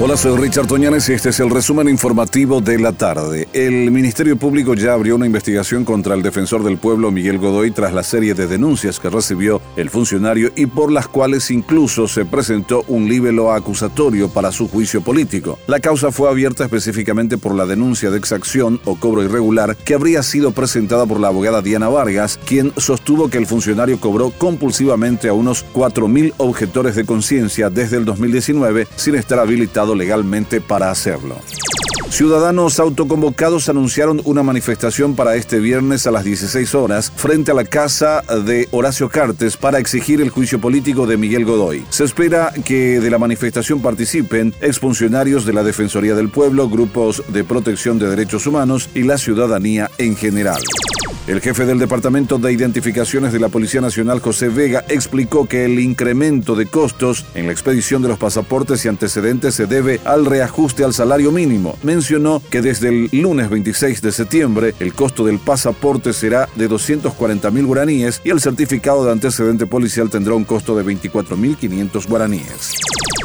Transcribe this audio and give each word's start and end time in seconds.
Hola, 0.00 0.16
soy 0.16 0.38
Richard 0.38 0.68
Toñanes 0.68 1.08
y 1.08 1.14
este 1.14 1.30
es 1.30 1.40
el 1.40 1.50
resumen 1.50 1.88
informativo 1.88 2.60
de 2.60 2.78
la 2.78 2.92
tarde. 2.92 3.48
El 3.52 3.90
Ministerio 3.90 4.36
Público 4.36 4.74
ya 4.74 4.92
abrió 4.92 5.16
una 5.16 5.26
investigación 5.26 5.84
contra 5.84 6.14
el 6.14 6.22
defensor 6.22 6.62
del 6.62 6.78
pueblo 6.78 7.10
Miguel 7.10 7.38
Godoy 7.38 7.72
tras 7.72 7.92
la 7.92 8.04
serie 8.04 8.34
de 8.34 8.46
denuncias 8.46 9.00
que 9.00 9.10
recibió 9.10 9.60
el 9.74 9.90
funcionario 9.90 10.52
y 10.54 10.66
por 10.66 10.92
las 10.92 11.08
cuales 11.08 11.50
incluso 11.50 12.06
se 12.06 12.24
presentó 12.24 12.84
un 12.86 13.08
libelo 13.08 13.50
acusatorio 13.50 14.28
para 14.28 14.52
su 14.52 14.68
juicio 14.68 15.00
político. 15.00 15.58
La 15.66 15.80
causa 15.80 16.12
fue 16.12 16.30
abierta 16.30 16.62
específicamente 16.62 17.36
por 17.36 17.56
la 17.56 17.66
denuncia 17.66 18.12
de 18.12 18.18
exacción 18.18 18.80
o 18.84 18.94
cobro 18.94 19.24
irregular 19.24 19.74
que 19.74 19.94
habría 19.94 20.22
sido 20.22 20.52
presentada 20.52 21.06
por 21.06 21.18
la 21.18 21.26
abogada 21.26 21.60
Diana 21.60 21.88
Vargas, 21.88 22.38
quien 22.46 22.72
sostuvo 22.76 23.30
que 23.30 23.38
el 23.38 23.46
funcionario 23.46 23.98
cobró 23.98 24.30
compulsivamente 24.30 25.26
a 25.26 25.32
unos 25.32 25.66
4.000 25.74 26.34
objetores 26.36 26.94
de 26.94 27.04
conciencia 27.04 27.68
desde 27.68 27.96
el 27.96 28.04
2019 28.04 28.86
sin 28.94 29.16
estar 29.16 29.40
habilitado 29.40 29.87
legalmente 29.94 30.60
para 30.60 30.90
hacerlo. 30.90 31.36
Ciudadanos 32.10 32.80
autoconvocados 32.80 33.68
anunciaron 33.68 34.22
una 34.24 34.42
manifestación 34.42 35.14
para 35.14 35.36
este 35.36 35.60
viernes 35.60 36.06
a 36.06 36.10
las 36.10 36.24
16 36.24 36.74
horas 36.74 37.12
frente 37.14 37.50
a 37.50 37.54
la 37.54 37.64
casa 37.64 38.22
de 38.22 38.66
Horacio 38.70 39.08
Cartes 39.10 39.56
para 39.56 39.78
exigir 39.78 40.20
el 40.20 40.30
juicio 40.30 40.58
político 40.58 41.06
de 41.06 41.18
Miguel 41.18 41.44
Godoy. 41.44 41.84
Se 41.90 42.04
espera 42.04 42.52
que 42.64 42.98
de 42.98 43.10
la 43.10 43.18
manifestación 43.18 43.82
participen 43.82 44.54
exfuncionarios 44.60 45.44
de 45.44 45.52
la 45.52 45.62
Defensoría 45.62 46.14
del 46.14 46.30
Pueblo, 46.30 46.68
grupos 46.68 47.22
de 47.28 47.44
protección 47.44 47.98
de 47.98 48.08
derechos 48.08 48.46
humanos 48.46 48.88
y 48.94 49.02
la 49.02 49.18
ciudadanía 49.18 49.90
en 49.98 50.16
general. 50.16 50.60
El 51.28 51.42
jefe 51.42 51.66
del 51.66 51.78
Departamento 51.78 52.38
de 52.38 52.50
Identificaciones 52.54 53.34
de 53.34 53.38
la 53.38 53.50
Policía 53.50 53.82
Nacional, 53.82 54.20
José 54.20 54.48
Vega, 54.48 54.86
explicó 54.88 55.46
que 55.46 55.66
el 55.66 55.78
incremento 55.78 56.56
de 56.56 56.64
costos 56.64 57.26
en 57.34 57.44
la 57.44 57.52
expedición 57.52 58.00
de 58.00 58.08
los 58.08 58.18
pasaportes 58.18 58.82
y 58.82 58.88
antecedentes 58.88 59.54
se 59.54 59.66
debe 59.66 60.00
al 60.06 60.24
reajuste 60.24 60.84
al 60.84 60.94
salario 60.94 61.30
mínimo. 61.30 61.76
Mencionó 61.82 62.42
que 62.50 62.62
desde 62.62 62.88
el 62.88 63.10
lunes 63.12 63.50
26 63.50 64.00
de 64.00 64.10
septiembre 64.10 64.74
el 64.80 64.94
costo 64.94 65.26
del 65.26 65.38
pasaporte 65.38 66.14
será 66.14 66.48
de 66.54 66.66
240 66.66 67.50
mil 67.50 67.66
guaraníes 67.66 68.22
y 68.24 68.30
el 68.30 68.40
certificado 68.40 69.04
de 69.04 69.12
antecedente 69.12 69.66
policial 69.66 70.08
tendrá 70.08 70.32
un 70.32 70.44
costo 70.44 70.74
de 70.78 70.84
24.500 70.86 72.08
guaraníes. 72.08 72.72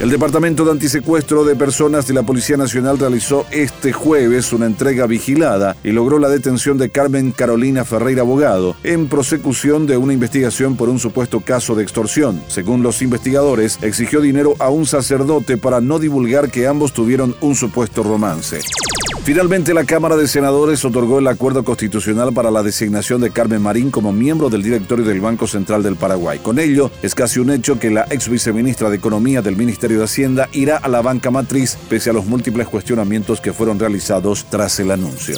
El 0.00 0.10
Departamento 0.10 0.64
de 0.64 0.70
Antisecuestro 0.70 1.44
de 1.44 1.56
Personas 1.56 2.06
de 2.06 2.14
la 2.14 2.22
Policía 2.22 2.56
Nacional 2.56 3.00
realizó 3.00 3.46
este 3.50 3.92
jueves 3.92 4.52
una 4.52 4.66
entrega 4.66 5.08
vigilada 5.08 5.76
y 5.82 5.90
logró 5.90 6.20
la 6.20 6.28
detención 6.28 6.78
de 6.78 6.90
Carmen 6.90 7.32
Carolina 7.32 7.84
Ferreira 7.84 8.22
Abogado 8.22 8.76
en 8.84 9.08
prosecución 9.08 9.88
de 9.88 9.96
una 9.96 10.12
investigación 10.12 10.76
por 10.76 10.88
un 10.88 11.00
supuesto 11.00 11.40
caso 11.40 11.74
de 11.74 11.82
extorsión. 11.82 12.40
Según 12.46 12.84
los 12.84 13.02
investigadores, 13.02 13.80
exigió 13.82 14.20
dinero 14.20 14.54
a 14.60 14.70
un 14.70 14.86
sacerdote 14.86 15.56
para 15.56 15.80
no 15.80 15.98
divulgar 15.98 16.48
que 16.48 16.68
ambos 16.68 16.92
tuvieron 16.92 17.34
un 17.40 17.56
supuesto 17.56 18.04
romance. 18.04 18.60
Finalmente, 19.28 19.74
la 19.74 19.84
Cámara 19.84 20.16
de 20.16 20.26
Senadores 20.26 20.82
otorgó 20.86 21.18
el 21.18 21.26
acuerdo 21.26 21.62
constitucional 21.62 22.32
para 22.32 22.50
la 22.50 22.62
designación 22.62 23.20
de 23.20 23.30
Carmen 23.30 23.60
Marín 23.60 23.90
como 23.90 24.10
miembro 24.10 24.48
del 24.48 24.62
directorio 24.62 25.04
del 25.04 25.20
Banco 25.20 25.46
Central 25.46 25.82
del 25.82 25.96
Paraguay. 25.96 26.38
Con 26.38 26.58
ello, 26.58 26.90
es 27.02 27.14
casi 27.14 27.38
un 27.38 27.50
hecho 27.50 27.78
que 27.78 27.90
la 27.90 28.06
ex 28.08 28.30
viceministra 28.30 28.88
de 28.88 28.96
Economía 28.96 29.42
del 29.42 29.54
Ministerio 29.54 29.98
de 29.98 30.04
Hacienda 30.04 30.48
irá 30.54 30.78
a 30.78 30.88
la 30.88 31.02
banca 31.02 31.30
matriz, 31.30 31.76
pese 31.90 32.08
a 32.08 32.14
los 32.14 32.24
múltiples 32.24 32.68
cuestionamientos 32.68 33.42
que 33.42 33.52
fueron 33.52 33.78
realizados 33.78 34.46
tras 34.48 34.80
el 34.80 34.92
anuncio. 34.92 35.36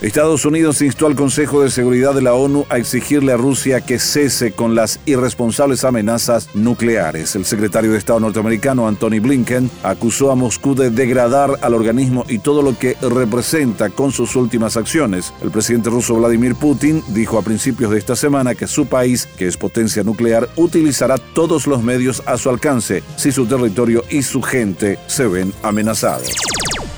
Estados 0.00 0.44
Unidos 0.44 0.82
instó 0.82 1.06
al 1.06 1.14
Consejo 1.14 1.62
de 1.62 1.70
Seguridad 1.70 2.14
de 2.14 2.22
la 2.22 2.34
ONU 2.34 2.66
a 2.68 2.78
exigirle 2.78 3.32
a 3.32 3.36
Rusia 3.36 3.80
que 3.80 3.98
cese 3.98 4.52
con 4.52 4.74
las 4.74 5.00
irresponsables 5.06 5.84
amenazas 5.84 6.48
nucleares. 6.54 7.34
El 7.36 7.44
secretario 7.44 7.92
de 7.92 7.98
Estado 7.98 8.20
norteamericano, 8.20 8.86
Anthony 8.86 9.20
Blinken, 9.20 9.70
acusó 9.82 10.30
a 10.30 10.34
Moscú 10.34 10.74
de 10.74 10.90
degradar 10.90 11.58
al 11.62 11.74
organismo 11.74 12.24
y 12.28 12.38
todo 12.38 12.62
lo 12.62 12.78
que 12.78 12.96
representa 13.00 13.90
con 13.90 14.12
sus 14.12 14.36
últimas 14.36 14.76
acciones. 14.76 15.32
El 15.42 15.50
presidente 15.50 15.90
ruso 15.90 16.14
Vladimir 16.16 16.54
Putin 16.54 17.02
dijo 17.08 17.38
a 17.38 17.42
principios 17.42 17.90
de 17.90 17.98
esta 17.98 18.16
semana 18.16 18.54
que 18.54 18.66
su 18.66 18.86
país, 18.86 19.26
que 19.38 19.46
es 19.46 19.56
potencia 19.56 20.02
nuclear, 20.02 20.48
utilizará 20.56 21.16
todos 21.18 21.66
los 21.66 21.82
medios 21.82 22.22
a 22.26 22.36
su 22.36 22.50
alcance 22.50 23.02
si 23.16 23.32
su 23.32 23.46
territorio 23.46 24.04
y 24.10 24.22
su 24.22 24.42
gente 24.42 24.98
se 25.06 25.26
ven 25.26 25.52
amenazados. 25.62 26.30